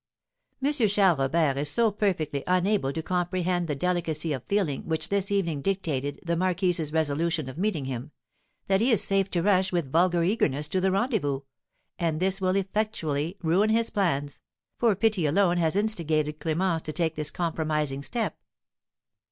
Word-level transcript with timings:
"M. 0.65 0.73
Charles 0.73 1.19
Robert 1.19 1.57
is 1.57 1.69
so 1.69 1.91
perfectly 1.91 2.43
unable 2.47 2.91
to 2.91 3.03
comprehend 3.03 3.67
the 3.67 3.75
delicacy 3.75 4.33
of 4.33 4.43
feeling 4.45 4.81
which 4.87 5.09
this 5.09 5.29
evening 5.29 5.61
dictated 5.61 6.19
the 6.25 6.35
marquise's 6.35 6.91
resolution 6.91 7.47
of 7.47 7.59
meeting 7.59 7.85
him, 7.85 8.09
that 8.65 8.81
he 8.81 8.89
is 8.89 9.03
safe 9.03 9.29
to 9.29 9.43
rush 9.43 9.71
with 9.71 9.91
vulgar 9.91 10.23
eagerness 10.23 10.67
to 10.69 10.81
the 10.81 10.89
rendezvous, 10.89 11.41
and 11.99 12.19
this 12.19 12.41
will 12.41 12.55
effectually 12.55 13.37
ruin 13.43 13.69
his 13.69 13.91
plans, 13.91 14.39
for 14.79 14.95
pity 14.95 15.27
alone 15.27 15.57
has 15.57 15.75
instigated 15.75 16.39
Clémence 16.39 16.81
to 16.81 16.93
take 16.93 17.13
this 17.13 17.29
compromising 17.29 18.01
step. 18.01 18.39